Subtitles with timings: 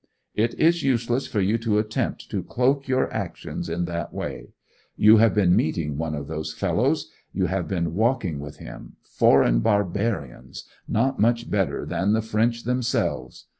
[0.33, 4.49] 'It is useless for you to attempt to cloak your actions in that way.
[4.95, 9.59] You have been meeting one of those fellows; you have been seen walking with him—foreign
[9.59, 13.45] barbarians, not much better than the French themselves!